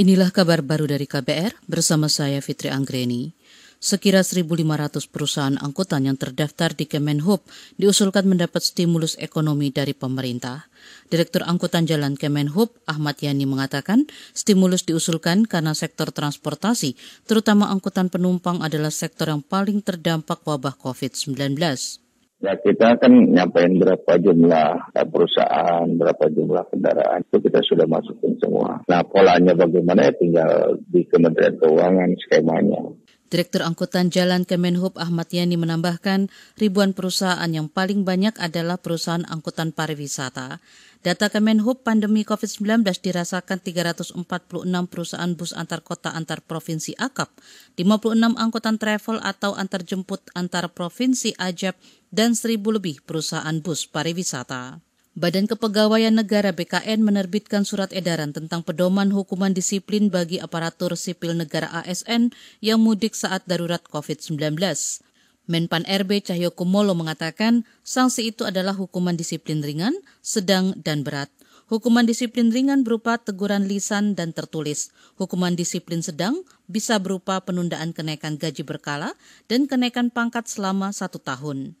[0.00, 3.36] Inilah kabar baru dari KBR bersama saya Fitri Anggreni.
[3.76, 4.48] Sekira 1.500
[5.12, 7.44] perusahaan angkutan yang terdaftar di Kemenhub
[7.76, 10.72] diusulkan mendapat stimulus ekonomi dari pemerintah.
[11.12, 16.96] Direktur Angkutan Jalan Kemenhub, Ahmad Yani mengatakan, stimulus diusulkan karena sektor transportasi,
[17.28, 21.60] terutama angkutan penumpang adalah sektor yang paling terdampak wabah COVID-19.
[22.40, 28.80] Ya kita kan nyampain berapa jumlah perusahaan, berapa jumlah kendaraan itu kita sudah masukin semua.
[28.88, 32.80] Nah polanya bagaimana ya tinggal di Kementerian Keuangan skemanya.
[33.30, 39.70] Direktur Angkutan Jalan Kemenhub Ahmad Yani menambahkan, ribuan perusahaan yang paling banyak adalah perusahaan angkutan
[39.70, 40.58] pariwisata.
[41.00, 44.18] Data Kemenhub pandemi COVID-19 dirasakan 346
[44.90, 47.30] perusahaan bus antar kota antar provinsi AKAP,
[47.78, 51.78] 56 angkutan travel atau antar jemput antar provinsi AJAP,
[52.10, 54.82] dan 1000 lebih perusahaan bus pariwisata.
[55.18, 61.66] Badan Kepegawaian Negara BKN menerbitkan surat edaran tentang pedoman hukuman disiplin bagi aparatur sipil negara
[61.82, 62.30] ASN
[62.62, 64.54] yang mudik saat darurat COVID-19.
[65.50, 71.26] Menpan RB Cahyokumolo mengatakan sanksi itu adalah hukuman disiplin ringan, sedang, dan berat.
[71.66, 74.94] Hukuman disiplin ringan berupa teguran lisan dan tertulis.
[75.18, 79.18] Hukuman disiplin sedang bisa berupa penundaan kenaikan gaji berkala
[79.50, 81.74] dan kenaikan pangkat selama satu tahun.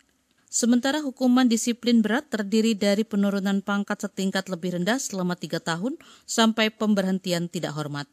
[0.50, 5.94] Sementara hukuman disiplin berat terdiri dari penurunan pangkat setingkat lebih rendah selama tiga tahun
[6.26, 8.10] sampai pemberhentian tidak hormat.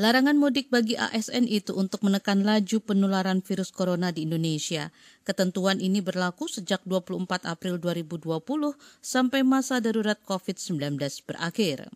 [0.00, 4.96] Larangan mudik bagi ASN itu untuk menekan laju penularan virus corona di Indonesia.
[5.28, 8.42] Ketentuan ini berlaku sejak 24 April 2020
[9.04, 10.96] sampai masa darurat COVID-19
[11.28, 11.92] berakhir.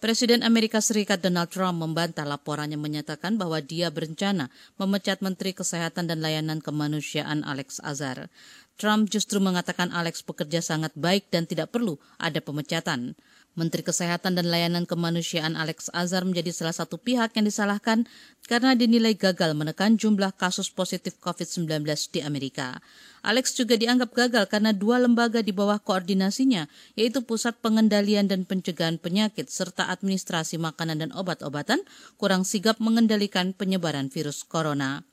[0.00, 4.48] Presiden Amerika Serikat Donald Trump membantah laporannya menyatakan bahwa dia berencana
[4.80, 8.32] memecat Menteri Kesehatan dan Layanan Kemanusiaan Alex Azar.
[8.80, 13.12] Trump justru mengatakan Alex bekerja sangat baik dan tidak perlu ada pemecatan.
[13.60, 18.08] Menteri Kesehatan dan Layanan Kemanusiaan Alex Azar menjadi salah satu pihak yang disalahkan
[18.48, 22.80] karena dinilai gagal menekan jumlah kasus positif COVID-19 di Amerika.
[23.20, 26.64] Alex juga dianggap gagal karena dua lembaga di bawah koordinasinya,
[26.96, 31.84] yaitu Pusat Pengendalian dan Pencegahan Penyakit serta Administrasi Makanan dan Obat-obatan,
[32.16, 35.04] kurang sigap mengendalikan penyebaran virus corona.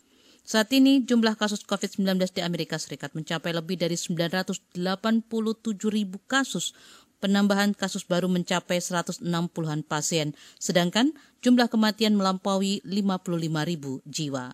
[0.48, 4.80] Saat ini jumlah kasus COVID-19 di Amerika Serikat mencapai lebih dari 987
[5.92, 6.72] ribu kasus.
[7.18, 14.54] Penambahan kasus baru mencapai 160-an pasien, sedangkan jumlah kematian melampaui 55 ribu jiwa.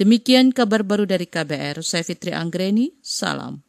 [0.00, 3.60] Demikian kabar baru dari KBR, saya Fitri Anggreni, salam.